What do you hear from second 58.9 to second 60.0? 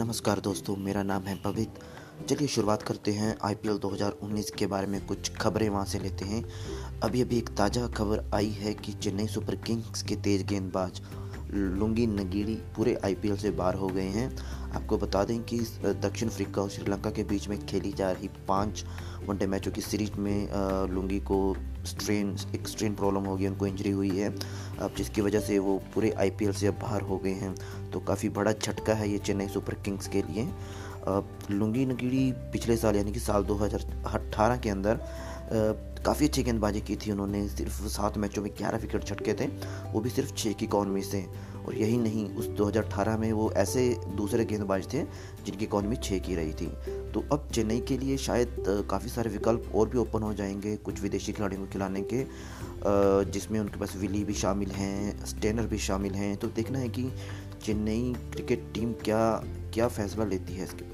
क्या क्या